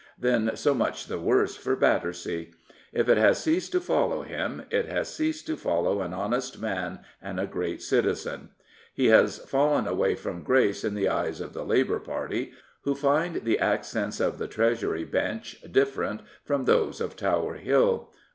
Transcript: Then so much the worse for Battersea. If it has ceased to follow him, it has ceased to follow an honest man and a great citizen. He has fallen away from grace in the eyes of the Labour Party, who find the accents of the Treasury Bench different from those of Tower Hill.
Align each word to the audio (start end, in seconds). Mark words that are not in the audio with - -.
Then 0.17 0.55
so 0.55 0.73
much 0.73 1.05
the 1.05 1.19
worse 1.19 1.55
for 1.55 1.75
Battersea. 1.75 2.55
If 2.91 3.07
it 3.07 3.19
has 3.19 3.37
ceased 3.37 3.71
to 3.73 3.79
follow 3.79 4.23
him, 4.23 4.63
it 4.71 4.87
has 4.87 5.13
ceased 5.13 5.45
to 5.45 5.55
follow 5.55 6.01
an 6.01 6.11
honest 6.11 6.59
man 6.59 7.01
and 7.21 7.39
a 7.39 7.45
great 7.45 7.83
citizen. 7.83 8.49
He 8.95 9.05
has 9.09 9.37
fallen 9.37 9.85
away 9.87 10.15
from 10.15 10.41
grace 10.41 10.83
in 10.83 10.95
the 10.95 11.07
eyes 11.07 11.39
of 11.39 11.53
the 11.53 11.63
Labour 11.63 11.99
Party, 11.99 12.51
who 12.83 12.95
find 12.95 13.43
the 13.45 13.59
accents 13.59 14.19
of 14.19 14.39
the 14.39 14.47
Treasury 14.47 15.03
Bench 15.03 15.61
different 15.71 16.21
from 16.43 16.63
those 16.65 16.99
of 16.99 17.15
Tower 17.15 17.57
Hill. 17.57 18.09